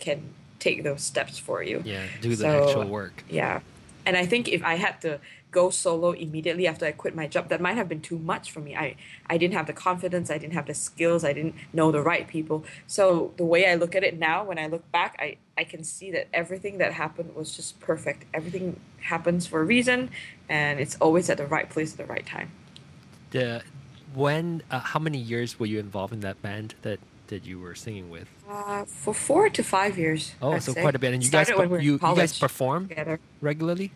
[0.00, 3.24] can take those steps for you Yeah, do the So, actual work.
[3.30, 3.60] yeah.
[4.04, 7.48] And I think if I had to go solo immediately after I quit my job,
[7.50, 8.74] that might have been too much for me.
[8.74, 8.96] I,
[9.28, 12.26] I didn't have the confidence, I didn't have the skills, I didn't know the right
[12.26, 12.64] people.
[12.86, 15.84] So the way I look at it now, when I look back, I, I can
[15.84, 18.24] see that everything that happened was just perfect.
[18.32, 20.10] Everything happens for a reason,
[20.48, 22.50] and it's always at the right place at the right time.
[23.30, 23.62] The
[24.14, 27.74] when uh, how many years were you involved in that band that that you were
[27.74, 28.28] singing with?
[28.52, 30.34] Uh, for four to five years.
[30.42, 30.82] Oh, I'd so say.
[30.82, 31.14] quite a bit.
[31.14, 33.18] And you guys Started we you, you guys perform together.
[33.40, 33.92] regularly?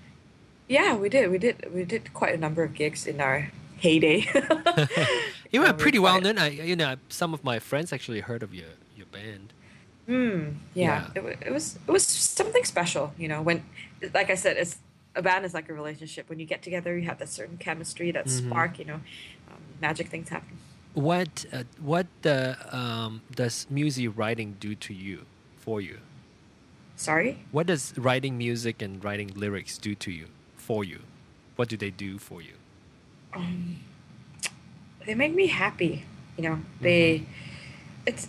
[0.67, 1.31] Yeah, we did.
[1.31, 1.57] We did.
[1.75, 4.25] We did quite a number of gigs in our heyday.
[5.53, 6.39] You were pretty well known.
[6.39, 9.53] I you know some of my friends actually heard of your your band.
[10.07, 10.59] Hmm.
[10.75, 11.09] Yeah.
[11.15, 11.23] Yeah.
[11.23, 13.43] It, it was it was something special, you know.
[13.43, 13.63] When,
[14.15, 14.79] like I said, it's
[15.15, 16.29] a band is like a relationship.
[16.31, 18.39] When you get together, you have that certain chemistry, that Mhm.
[18.49, 18.79] spark.
[18.81, 19.01] You know,
[19.51, 20.57] um, magic things happen.
[20.97, 25.27] What uh, what uh, um, does music writing do to you
[25.59, 25.99] for you?
[26.97, 27.45] Sorry.
[27.53, 31.01] What does writing music and writing lyrics do to you for you?
[31.57, 32.55] What do they do for you?
[33.35, 33.81] Um,
[35.05, 36.07] they make me happy.
[36.39, 37.27] You know, they.
[38.07, 38.29] It's.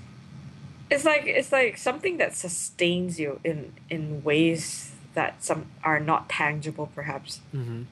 [0.92, 6.28] It's like it's like something that sustains you in in ways that some are not
[6.28, 7.40] tangible, perhaps.
[7.56, 7.84] Mm-hmm.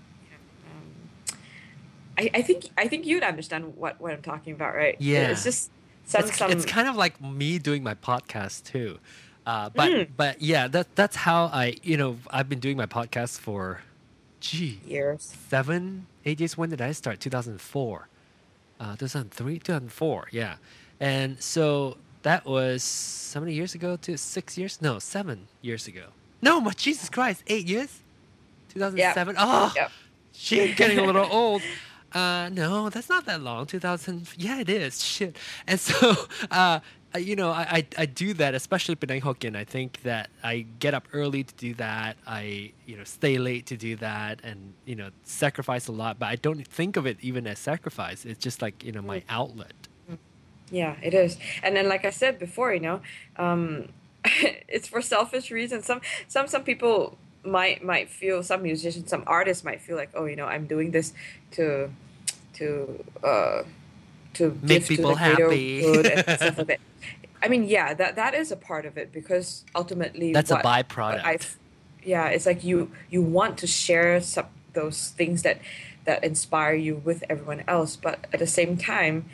[2.18, 4.96] I, I think I think you'd understand what, what I'm talking about, right?
[5.00, 5.30] Yeah.
[5.30, 5.70] It's just
[6.06, 9.00] some it's, some it's kind of like me doing my podcast too.
[9.46, 10.08] Uh, but Mm.
[10.18, 13.82] but yeah, that that's how I you know I've been doing my podcast for,
[14.40, 15.36] gee, years.
[15.50, 16.58] seven eight years.
[16.58, 17.20] When did I start?
[17.20, 18.08] Two thousand four,
[18.80, 20.28] uh, two thousand three, two thousand four.
[20.32, 20.56] Yeah,
[21.00, 23.98] and so that was how many years ago?
[24.02, 24.82] Two six years?
[24.82, 26.06] No, seven years ago.
[26.42, 28.00] No, my Jesus Christ, eight years.
[28.70, 29.36] Two thousand seven.
[29.38, 29.92] Oh, Yep.
[30.34, 31.62] Shit, getting a little old.
[32.16, 33.66] Uh, no, that's not that long.
[33.66, 34.30] 2000.
[34.38, 35.04] Yeah, it is.
[35.04, 35.36] Shit.
[35.68, 36.16] And so,
[36.52, 36.80] uh,
[37.18, 39.56] you know, I, I, I do that, especially Penang Hokkien.
[39.56, 42.16] I think that I get up early to do that.
[42.26, 46.18] I, you know, stay late to do that and, you know, sacrifice a lot.
[46.18, 48.24] But I don't think of it even as sacrifice.
[48.24, 49.74] It's just like, you know, my outlet.
[50.72, 51.38] Yeah, it is.
[51.62, 53.02] And then, like I said before, you know,
[53.38, 53.90] um,
[54.24, 55.86] it's for selfish reasons.
[55.86, 60.26] Some some some people might might feel some musicians, some artists might feel like, oh,
[60.26, 61.14] you know, I'm doing this
[61.52, 61.92] to
[62.56, 63.64] to uh,
[64.36, 65.86] to Make give people to happy.
[65.86, 66.06] and
[66.40, 66.80] stuff like that.
[67.42, 71.24] I mean, yeah, that that is a part of it because ultimately That's a byproduct.
[71.24, 71.56] what
[72.04, 75.60] yeah, it's like you you want to share some those things that
[76.06, 79.26] that inspire you with everyone else, but at the same time,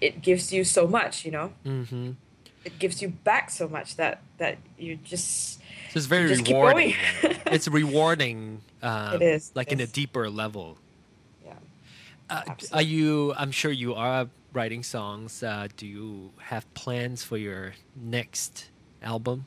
[0.00, 1.24] it gives you so much.
[1.24, 2.10] You know, Mm-hmm.
[2.64, 5.58] it gives you back so much that that you just
[5.90, 6.94] So it's very Just rewarding.
[7.46, 8.60] it's rewarding.
[8.82, 10.78] Uh, It is, Like in a deeper level.
[12.30, 13.34] Uh, are you?
[13.36, 15.42] I'm sure you are writing songs.
[15.42, 18.70] Uh, do you have plans for your next
[19.02, 19.46] album?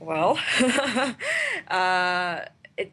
[0.00, 0.38] Well,
[1.68, 2.40] uh,
[2.76, 2.92] it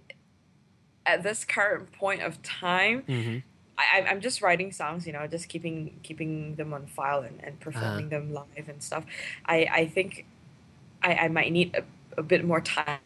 [1.05, 3.39] at this current point of time, Mm-hmm.
[3.77, 7.39] I, I'm- I'm just writing songs, you know, just keeping keeping them on file and,
[7.43, 8.19] and performing Uh-huh.
[8.21, 9.05] them live and stuff.
[9.45, 10.25] I, I think
[11.03, 11.83] I, I might need a,
[12.19, 12.99] a bit more time.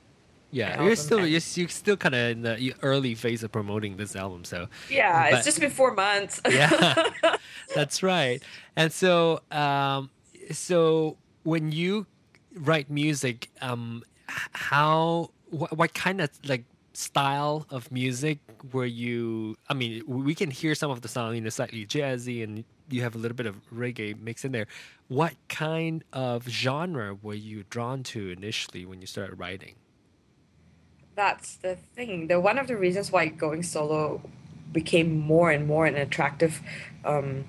[0.51, 4.15] Yeah, you're still you're, you're still kind of in the early phase of promoting this
[4.15, 6.41] album, so Yeah, But- it's just been four months.
[6.49, 7.03] yeah,
[7.75, 8.41] that's right.
[8.75, 10.09] And so, um,
[10.51, 12.05] so when you
[12.55, 18.39] write music, um, how what, what kind of like style of music
[18.71, 19.57] were you?
[19.69, 23.01] I mean, we can hear some of the song, you know, slightly jazzy, and you
[23.01, 24.67] have a little bit of reggae mixed in there.
[25.09, 29.75] What kind of genre were you drawn to initially when you started writing?
[31.17, 32.27] That's the thing.
[32.27, 34.21] The one of the reasons why going solo
[34.71, 36.61] became more and more an attractive
[37.03, 37.45] um,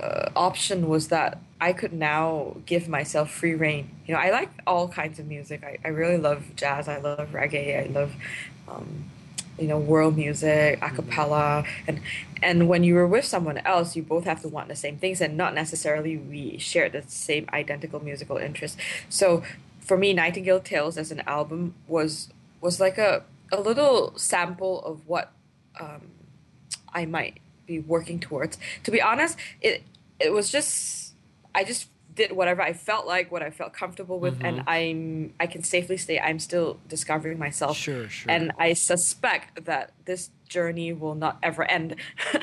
[0.00, 3.90] uh, option was that I could now give myself free reign.
[4.06, 5.62] You know, I like all kinds of music.
[5.62, 6.88] I, I really love jazz.
[6.88, 7.84] I love reggae.
[7.86, 8.14] I love,
[8.66, 9.10] um,
[9.58, 12.00] you know, world music, a cappella, and
[12.42, 15.20] and when you were with someone else, you both have to want the same things,
[15.20, 18.78] and not necessarily we share the same identical musical interests.
[19.10, 19.42] So,
[19.80, 22.30] for me, Nightingale Tales as an album was
[22.60, 25.32] was like a a little sample of what
[25.80, 26.08] um,
[26.92, 28.58] I might be working towards.
[28.84, 29.82] To be honest, it
[30.18, 31.14] it was just
[31.54, 35.46] I just did whatever I felt like, what I felt comfortable with, and I'm I
[35.46, 37.76] can safely say I'm still discovering myself.
[37.76, 38.30] Sure, sure.
[38.30, 41.96] And I suspect that this journey will not ever end.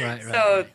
[0.00, 0.66] Right, right, so right.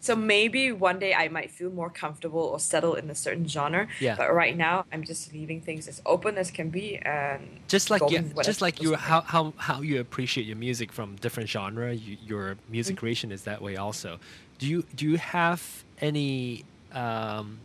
[0.00, 3.88] So maybe one day I might feel more comfortable or settle in a certain genre.
[3.98, 4.18] Yeah.
[4.18, 8.08] But right now, I'm just leaving things as open as can be, and just like
[8.40, 11.92] just like you, how, how how you appreciate your music from different genre.
[11.92, 12.96] You, your music Mm-hmm.
[12.96, 14.18] creation is that way also.
[14.58, 17.62] Do you do you have any um,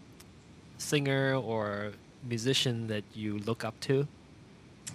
[0.78, 4.08] singer or musician that you look up to?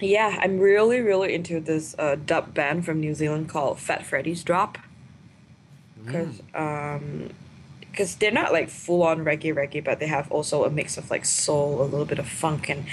[0.01, 4.45] Yeah, I'm really, really into this uh, dub band from New Zealand called Fat Freddy's
[4.45, 4.79] Drop.
[6.07, 7.31] Because um,
[7.97, 11.11] cause they're not like full on reggae reggae, but they have also a mix of
[11.11, 12.85] like soul, a little bit of funk, and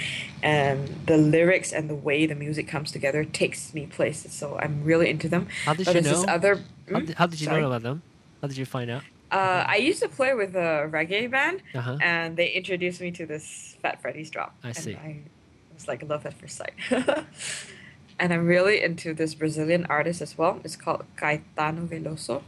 [0.42, 4.32] and the lyrics and the way the music comes together takes me places.
[4.32, 5.46] So I'm really into them.
[5.64, 6.24] How did but you know?
[6.28, 6.56] other.
[6.56, 7.04] How Hmm?
[7.06, 7.60] did, how did you Sorry.
[7.62, 8.02] know about them?
[8.42, 9.02] How did you find out?
[9.30, 11.96] Uh, I used to play with a reggae band, Uh-huh.
[12.00, 14.54] and they introduced me to this Fat Freddy's drop.
[14.62, 14.94] I and see.
[14.94, 15.16] I
[15.72, 16.74] was like love at first sight.
[18.18, 20.60] and I'm really into this Brazilian artist as well.
[20.62, 22.42] It's called Caetano Veloso.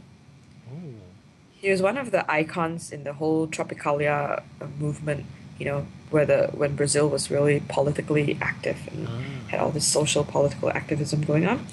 [1.61, 5.25] He was one of the icons in the whole Tropicalia uh, movement.
[5.59, 9.21] You know, where the when Brazil was really politically active and Ah.
[9.49, 11.65] had all this social political activism going on.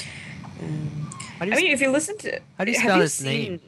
[0.62, 3.44] Um, I mean, if you listen to, how do you have spell you his name?
[3.44, 3.60] seen,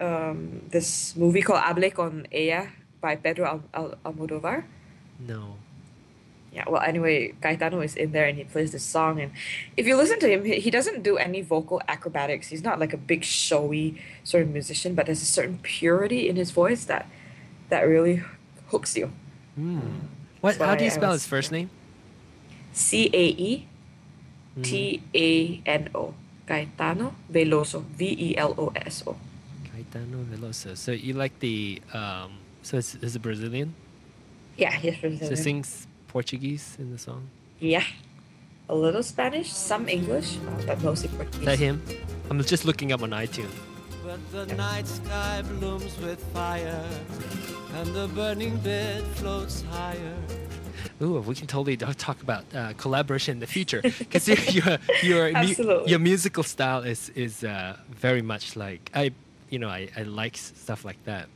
[0.00, 0.38] Um,
[0.70, 2.68] this movie called Hable con ella
[3.00, 4.62] by Pedro Al- Al- Almodovar.
[5.18, 5.56] no.
[6.52, 9.20] Yeah, well, anyway, Caetano is in there and he plays this song.
[9.20, 9.32] And
[9.76, 12.48] if you listen to him, he, he doesn't do any vocal acrobatics.
[12.48, 16.36] He's not like a big, showy sort of musician, but there's a certain purity in
[16.36, 17.06] his voice that
[17.68, 18.22] that really
[18.68, 19.12] hooks you.
[19.56, 20.08] Hmm.
[20.40, 20.56] What?
[20.56, 21.68] How do you I spell was- his first name?
[22.72, 23.66] C A E
[24.54, 24.62] Hmm.
[24.62, 26.14] T A N O.
[26.46, 27.82] Caetano Veloso.
[27.84, 29.16] V E L O S O.
[29.68, 30.74] Caetano Veloso.
[30.76, 32.38] So you like the um?
[32.62, 33.74] So is is a Brazilian?
[34.56, 37.28] Yeah, he's brazilian So sings Portuguese in the song.
[37.60, 37.84] Yeah.
[38.68, 40.36] A little Spanish, some English,
[40.66, 41.40] but mostly Portuguese.
[41.40, 41.82] Is that him?
[42.28, 43.54] I'm just looking up on iTunes.
[44.04, 46.84] But the night sky blooms with fire,
[47.76, 50.16] and the burning bed floats higher.
[51.00, 54.38] Ooh, we can totally do- talk about uh, collaboration in the future because your
[55.02, 59.12] your your, mu- your musical style is is uh, very much like I
[59.50, 61.26] you know I, I like stuff like that.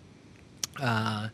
[0.81, 1.29] Uh,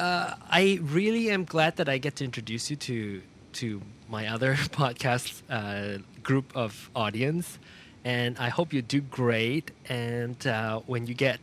[0.00, 3.22] uh, I really am glad that I get to introduce you to
[3.52, 7.58] to my other podcast uh, group of audience,
[8.04, 9.70] and I hope you do great.
[9.88, 11.38] And uh, when you get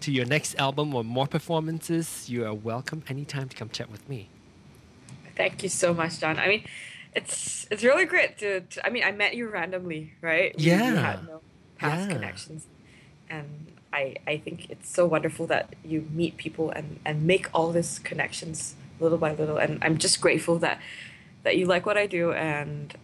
[0.00, 4.08] to your next album or more performances, you are welcome anytime to come chat with
[4.08, 4.28] me.
[5.36, 6.38] Thank you so much, John.
[6.38, 6.64] I mean,
[7.14, 10.54] it's it's really great to, to I mean, I met you randomly, right?
[10.56, 10.94] We- We, Yeah.
[11.00, 11.40] had no
[11.78, 12.14] past Yeah.
[12.14, 12.66] connections.
[13.30, 13.48] And
[13.94, 18.00] I I think it's so wonderful that you meet people and, and make all these
[18.00, 19.58] connections little by little.
[19.58, 20.80] And I'm just grateful that
[21.44, 22.94] that you like what I do and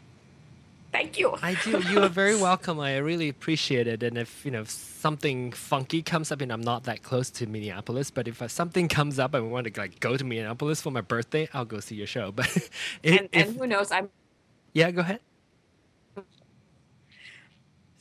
[0.93, 1.37] thank you.
[1.43, 1.81] I do.
[1.81, 2.81] You are very welcome.
[2.81, 4.03] I really appreciate it.
[4.03, 7.47] And if you know if something funky comes up, and I'm not that close to
[7.47, 10.91] Minneapolis, but if something comes up and we want to like go to Minneapolis for
[10.93, 12.33] my birthday, I'll go see your show.
[12.37, 12.51] But
[13.05, 14.11] and, if- and who knows, I'm
[14.75, 15.21] yeah, go ahead.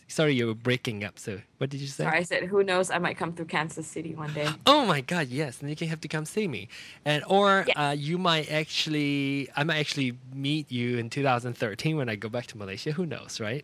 [0.10, 1.20] Sorry, you were breaking up.
[1.20, 2.04] So what did you say?
[2.04, 4.50] sorry, I said who knows, I might come through Kansas City one day.
[4.66, 5.62] Oh my God, yes!
[5.62, 6.68] And you can have to come see me,
[7.06, 7.90] and or Yeah.
[7.90, 12.48] uh, you might actually, I might actually meet you in 2013 when I go back
[12.48, 12.92] to Malaysia.
[12.94, 13.64] Who knows, right?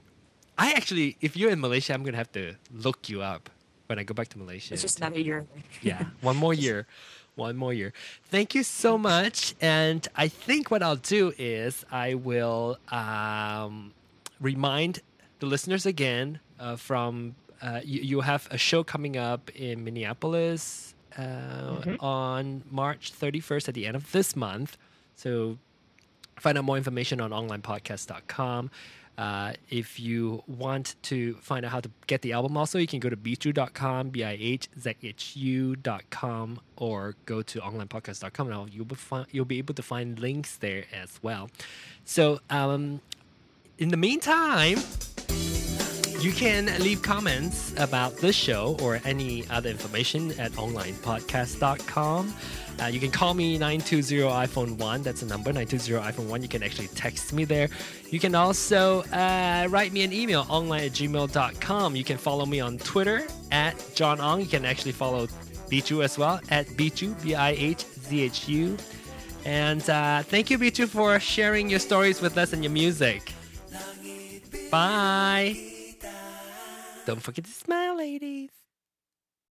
[0.57, 3.49] I actually, if you're in Malaysia, I'm gonna have to look you up
[3.87, 4.73] when I go back to Malaysia.
[4.73, 5.45] It's just another year
[5.81, 6.85] yeah, one more year,
[7.35, 7.91] one more year.
[8.29, 13.93] Thank you so much, and I think what I'll do is I will um,
[14.39, 15.01] remind
[15.39, 20.93] the listeners again uh, from uh, you, you have a show coming up in Minneapolis
[21.17, 24.77] uh, on March 31st at the end of this month.
[25.15, 25.57] So
[26.37, 28.71] find out more information on onlinepodcast.com.
[29.17, 32.99] Uh, if you want to find out how to get the album, also, you can
[32.99, 38.83] go to bihzhu.com, B I H Z H U.com, or go to onlinepodcast.com, and you'll
[38.83, 41.49] be, fi- you'll be able to find links there as well.
[42.03, 42.99] So, um,
[43.77, 44.79] in the meantime,
[46.25, 52.33] you can leave comments about this show or any other information at onlinepodcast.com.
[52.81, 55.03] Uh, you can call me 920 iPhone 1.
[55.03, 56.41] That's the number, 920 iPhone 1.
[56.41, 57.69] You can actually text me there.
[58.09, 61.95] You can also uh, write me an email, online at gmail.com.
[61.95, 64.39] You can follow me on Twitter at John Ong.
[64.39, 65.27] You can actually follow
[65.69, 68.75] Bihzhu as well at Bihzhu, B I H Z H U.
[69.45, 73.31] And uh, thank you, Bihzhu, for sharing your stories with us and your music.
[74.71, 75.74] Bye.
[77.05, 78.54] Don't forget to smile, ladies.